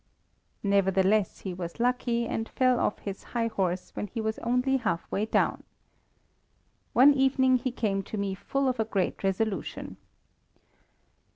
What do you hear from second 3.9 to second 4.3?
when he